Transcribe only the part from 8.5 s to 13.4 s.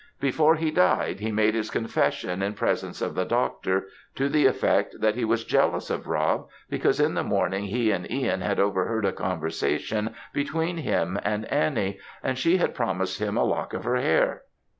overheard a conversation between him and Annie, and she had promised him